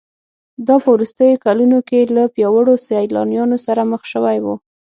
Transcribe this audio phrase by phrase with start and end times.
[0.67, 4.45] دا په وروستیو کلونو کې له پیاوړو سیالانو سره مخ شوی و